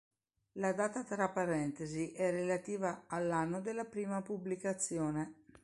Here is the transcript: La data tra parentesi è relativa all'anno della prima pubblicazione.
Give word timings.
La 0.53 0.73
data 0.73 1.03
tra 1.03 1.29
parentesi 1.29 2.09
è 2.11 2.31
relativa 2.31 3.03
all'anno 3.05 3.61
della 3.61 3.85
prima 3.85 4.23
pubblicazione. 4.23 5.43